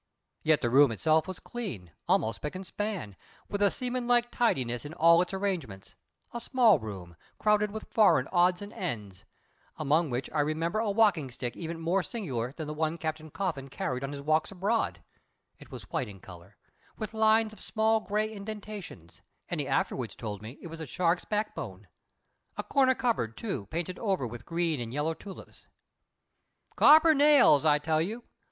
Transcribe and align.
Yet 0.41 0.61
the 0.61 0.71
room 0.71 0.91
itself 0.91 1.27
was 1.27 1.39
clean, 1.39 1.91
almost 2.07 2.37
spick 2.37 2.55
and 2.55 2.65
span, 2.65 3.15
with 3.47 3.61
a 3.61 3.69
seaman 3.69 4.07
like 4.07 4.31
tidiness 4.31 4.83
in 4.83 4.95
all 4.95 5.21
its 5.21 5.31
arrangements 5.31 5.93
a 6.33 6.41
small 6.41 6.79
room, 6.79 7.15
crowded 7.37 7.69
with 7.69 7.91
foreign 7.93 8.27
odds 8.31 8.63
and 8.63 8.73
ends, 8.73 9.25
among 9.77 10.09
which 10.09 10.27
I 10.31 10.39
remember 10.39 10.79
a 10.79 10.89
walking 10.89 11.29
stick 11.29 11.55
even 11.55 11.79
more 11.79 12.01
singular 12.01 12.51
than 12.51 12.65
the 12.65 12.73
one 12.73 12.97
Captain 12.97 13.29
Coffin 13.29 13.69
carried 13.69 14.03
on 14.03 14.11
his 14.11 14.23
walks 14.23 14.49
abroad 14.51 15.03
(it 15.59 15.69
was 15.69 15.87
white 15.91 16.07
in 16.09 16.19
colour, 16.19 16.57
with 16.97 17.13
lines 17.13 17.53
of 17.53 17.59
small 17.59 17.99
grey 17.99 18.33
indentations, 18.33 19.21
and 19.49 19.59
he 19.61 19.67
afterwards 19.67 20.15
told 20.15 20.41
me 20.41 20.57
it 20.63 20.65
was 20.67 20.79
a 20.79 20.87
shark's 20.87 21.25
backbone); 21.25 21.87
a 22.57 22.63
corner 22.63 22.95
cupboard, 22.95 23.37
too, 23.37 23.67
painted 23.67 23.99
over 23.99 24.25
with 24.25 24.47
green 24.47 24.81
and 24.81 24.91
yellow 24.91 25.13
tulips. 25.13 25.67
"Copper 26.75 27.13
nails, 27.13 27.65
I 27.65 27.77
tell 27.77 28.01
you. 28.01 28.23